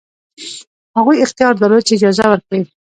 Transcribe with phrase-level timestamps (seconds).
[0.97, 2.61] هغوی اختیار درلود چې اجازه ورکړي.